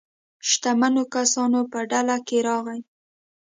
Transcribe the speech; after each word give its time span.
شتمنو 0.49 1.03
کسانو 1.15 1.59
په 1.71 1.79
ډله 1.91 2.17
کې 2.27 2.37
راغی. 2.47 2.79